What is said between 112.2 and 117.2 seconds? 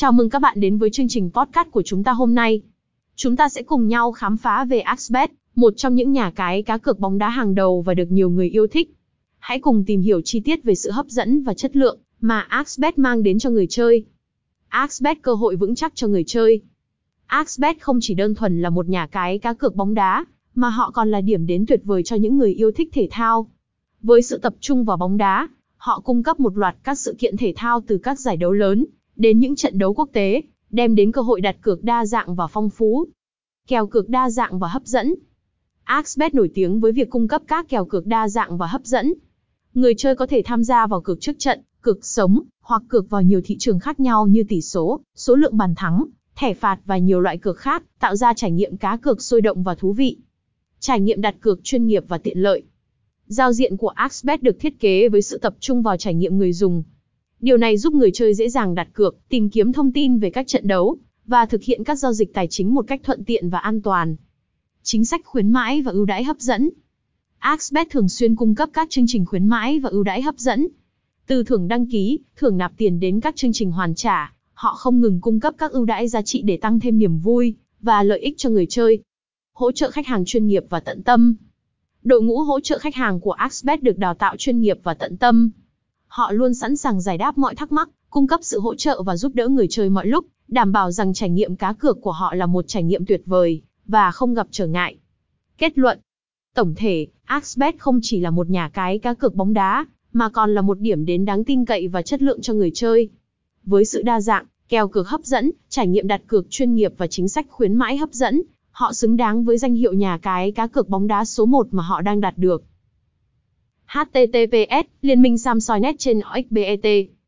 đạt được https liên minh samsoi net trên oxbet